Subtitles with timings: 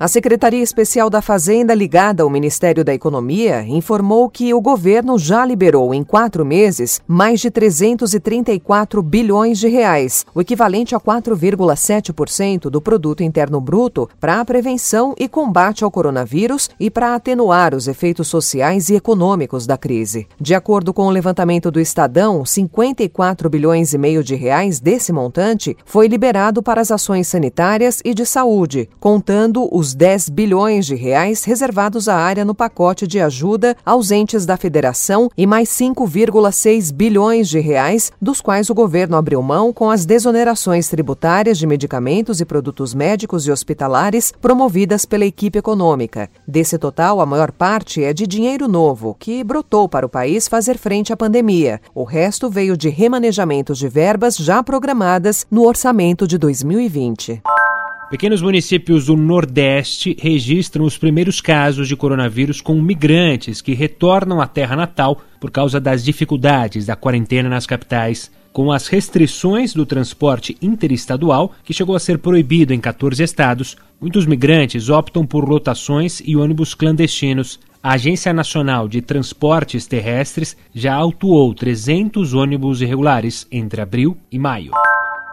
[0.00, 5.44] A Secretaria Especial da Fazenda, ligada ao Ministério da Economia, informou que o governo já
[5.44, 12.80] liberou em quatro meses mais de 334 bilhões de reais, o equivalente a 4,7% do
[12.80, 18.28] produto interno bruto, para a prevenção e combate ao coronavírus e para atenuar os efeitos
[18.28, 20.28] sociais e econômicos da crise.
[20.40, 25.76] De acordo com o levantamento do Estadão, 54 bilhões e meio de reais desse montante
[25.84, 30.94] foi liberado para as ações sanitárias e de saúde, contando os os 10 bilhões de
[30.94, 36.92] reais reservados à área no pacote de ajuda aos entes da federação e mais 5,6
[36.92, 42.38] bilhões de reais, dos quais o governo abriu mão com as desonerações tributárias de medicamentos
[42.38, 46.28] e produtos médicos e hospitalares promovidas pela equipe econômica.
[46.46, 50.76] Desse total, a maior parte é de dinheiro novo, que brotou para o país fazer
[50.76, 51.80] frente à pandemia.
[51.94, 57.40] O resto veio de remanejamentos de verbas já programadas no orçamento de 2020.
[58.10, 64.46] Pequenos municípios do Nordeste registram os primeiros casos de coronavírus com migrantes que retornam à
[64.46, 68.30] terra natal por causa das dificuldades da quarentena nas capitais.
[68.50, 74.24] Com as restrições do transporte interestadual, que chegou a ser proibido em 14 estados, muitos
[74.24, 77.60] migrantes optam por lotações e ônibus clandestinos.
[77.82, 84.72] A Agência Nacional de Transportes Terrestres já autuou 300 ônibus irregulares entre abril e maio.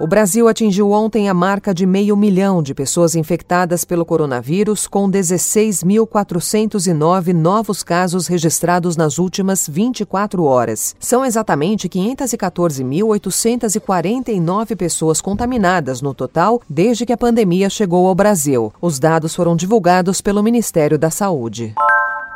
[0.00, 5.10] O Brasil atingiu ontem a marca de meio milhão de pessoas infectadas pelo coronavírus, com
[5.10, 10.94] 16.409 novos casos registrados nas últimas 24 horas.
[11.00, 18.72] São exatamente 514.849 pessoas contaminadas no total desde que a pandemia chegou ao Brasil.
[18.80, 21.74] Os dados foram divulgados pelo Ministério da Saúde.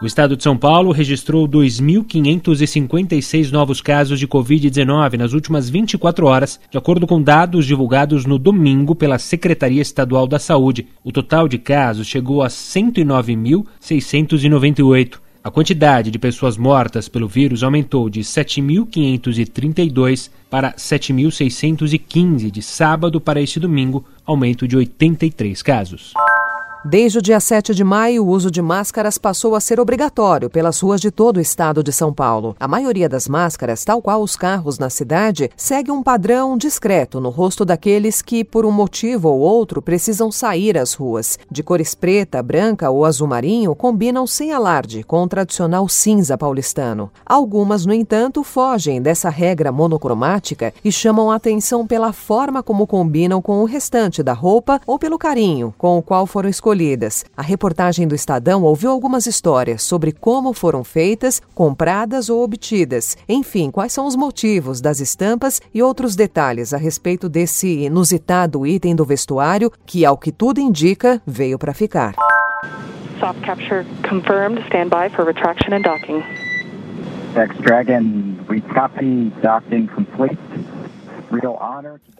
[0.00, 6.60] O estado de São Paulo registrou 2.556 novos casos de Covid-19 nas últimas 24 horas,
[6.70, 10.86] de acordo com dados divulgados no domingo pela Secretaria Estadual da Saúde.
[11.02, 15.18] O total de casos chegou a 109.698.
[15.42, 23.40] A quantidade de pessoas mortas pelo vírus aumentou de 7.532 para 7.615 de sábado para
[23.40, 26.12] este domingo, aumento de 83 casos.
[26.88, 30.78] Desde o dia 7 de maio, o uso de máscaras passou a ser obrigatório pelas
[30.78, 32.54] ruas de todo o estado de São Paulo.
[32.60, 37.28] A maioria das máscaras, tal qual os carros na cidade, segue um padrão discreto no
[37.28, 41.40] rosto daqueles que, por um motivo ou outro, precisam sair às ruas.
[41.50, 47.10] De cores preta, branca ou azul marinho, combinam sem alarde com o tradicional cinza paulistano.
[47.26, 53.42] Algumas, no entanto, fogem dessa regra monocromática e chamam a atenção pela forma como combinam
[53.42, 57.24] com o restante da roupa ou pelo carinho com o qual foram escolhidas escolhidas.
[57.36, 63.16] A reportagem do Estadão ouviu algumas histórias sobre como foram feitas, compradas ou obtidas.
[63.28, 68.94] Enfim, quais são os motivos das estampas e outros detalhes a respeito desse inusitado item
[68.94, 72.14] do vestuário que, ao que tudo indica, veio para ficar.
[73.18, 74.62] Soft capture confirmed.
[74.66, 76.22] Stand by for retraction and docking.
[77.34, 79.32] X-Dragon, we copy.
[79.42, 80.38] Docking complete.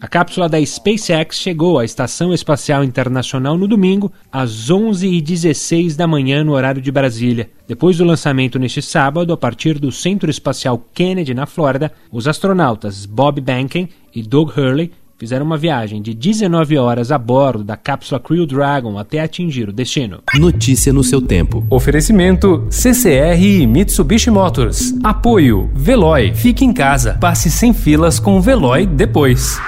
[0.00, 6.42] A cápsula da SpaceX chegou à Estação Espacial Internacional no domingo, às 11h16 da manhã,
[6.42, 7.50] no horário de Brasília.
[7.68, 13.06] Depois do lançamento neste sábado, a partir do Centro Espacial Kennedy, na Flórida, os astronautas
[13.06, 18.20] Bob Behnken e Doug Hurley fizeram uma viagem de 19 horas a bordo da cápsula
[18.20, 20.20] Crew Dragon até atingir o destino.
[20.34, 21.66] Notícia no seu tempo.
[21.70, 24.94] Oferecimento CCR e Mitsubishi Motors.
[25.02, 26.34] Apoio Veloy.
[26.34, 27.18] Fique em casa.
[27.20, 29.58] Passe sem filas com o Veloy depois.